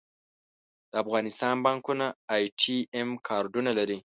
[0.91, 3.99] د افغانستان بانکونه اې ټي ایم کارډونه لري